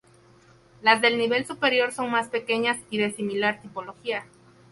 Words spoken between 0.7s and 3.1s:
Las del nivel superior son más pequeñas y